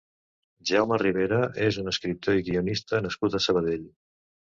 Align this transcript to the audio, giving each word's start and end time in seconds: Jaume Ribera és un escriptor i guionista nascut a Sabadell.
Jaume 0.69 0.97
Ribera 1.01 1.43
és 1.67 1.79
un 1.83 1.93
escriptor 1.93 2.41
i 2.43 2.49
guionista 2.51 3.07
nascut 3.09 3.41
a 3.43 3.47
Sabadell. 3.51 3.91